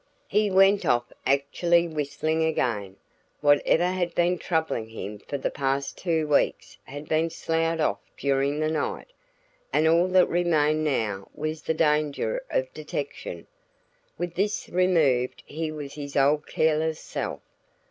He 0.27 0.49
went 0.49 0.83
off 0.83 1.13
actually 1.27 1.87
whistling 1.87 2.43
again. 2.43 2.95
Whatever 3.39 3.85
had 3.85 4.15
been 4.15 4.39
troubling 4.39 4.89
him 4.89 5.19
for 5.19 5.37
the 5.37 5.51
past 5.51 5.95
two 5.99 6.27
weeks 6.27 6.75
had 6.85 7.07
been 7.07 7.29
sloughed 7.29 7.79
off 7.79 7.99
during 8.17 8.59
the 8.59 8.71
night, 8.71 9.13
and 9.71 9.87
all 9.87 10.07
that 10.07 10.25
remained 10.27 10.83
now 10.83 11.29
was 11.35 11.61
the 11.61 11.75
danger 11.75 12.41
of 12.49 12.73
detection; 12.73 13.45
with 14.17 14.33
this 14.33 14.67
removed 14.69 15.43
he 15.45 15.71
was 15.71 15.93
his 15.93 16.15
old 16.17 16.47
careless 16.47 16.99
self. 16.99 17.41